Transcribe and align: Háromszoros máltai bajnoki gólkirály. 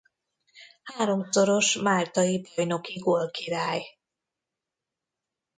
Háromszoros 0.83 1.75
máltai 1.77 2.45
bajnoki 2.55 2.99
gólkirály. 2.99 3.83